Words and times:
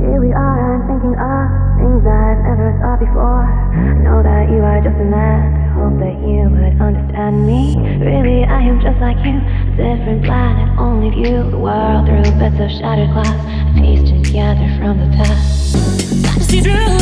Here 0.00 0.20
we 0.20 0.32
are, 0.32 0.80
I'm 0.80 0.88
thinking 0.88 1.12
of 1.12 1.44
things 1.76 2.00
I've 2.08 2.40
never 2.48 2.72
thought 2.80 3.00
before. 3.00 3.44
Know 4.00 4.22
that 4.22 4.48
you 4.48 4.64
are 4.64 4.80
just 4.80 4.96
a 4.96 5.04
man. 5.04 5.68
Hope 5.76 6.00
that 6.00 6.16
you 6.24 6.48
would 6.48 6.80
understand 6.80 7.46
me. 7.46 7.76
Really, 8.00 8.44
I 8.44 8.62
am 8.62 8.80
just 8.80 8.98
like 8.98 9.18
you, 9.24 9.40
different 9.76 10.24
planet, 10.24 10.78
only 10.78 11.10
view 11.10 11.50
the 11.50 11.58
world 11.58 12.06
through 12.06 12.32
bits 12.40 12.58
of 12.60 12.70
shattered 12.80 13.12
glass, 13.12 13.76
pieced 13.76 14.08
together 14.24 14.68
from 14.80 15.04
the 15.04 15.16
past. 15.16 15.76
I 16.24 16.40
see 16.40 16.60
through 16.62 16.99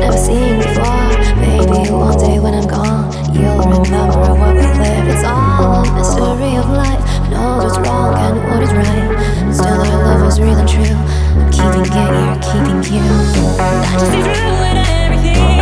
never 0.00 0.16
seen 0.16 0.56
before. 0.56 1.08
Maybe 1.36 1.90
one 1.92 2.16
day 2.18 2.40
when 2.40 2.54
I'm 2.54 2.66
gone, 2.66 3.12
you'll 3.34 3.58
remember 3.58 4.32
what 4.40 4.56
we 4.56 4.62
lived. 4.62 5.08
It's 5.12 5.24
all 5.24 5.84
a 5.84 5.92
mystery 5.94 6.56
of 6.56 6.68
life. 6.70 7.00
Know 7.30 7.60
what's 7.60 7.78
wrong 7.78 8.16
and 8.16 8.36
what 8.48 8.62
is 8.62 8.72
right. 8.72 9.52
Still, 9.52 9.68
our 9.68 10.04
love 10.04 10.26
is 10.26 10.40
real 10.40 10.56
and 10.56 10.68
true. 10.68 10.96
I'm 11.36 11.50
keeping 11.52 11.84
it, 11.84 12.16
you're 12.16 12.40
keeping 12.48 12.82
you. 12.94 13.04
I 13.60 13.96
just 13.98 14.12
see 14.12 14.22
through 14.22 15.59